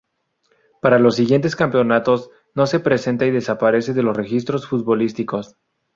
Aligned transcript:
Para 0.81 0.97
los 0.97 1.15
siguientes 1.17 1.55
campeonatos 1.55 2.31
no 2.55 2.65
se 2.65 2.79
presenta 2.79 3.27
y 3.27 3.29
desaparece 3.29 3.93
de 3.93 4.01
los 4.01 4.17
registros 4.17 4.65
futbolísticos. 4.67 5.57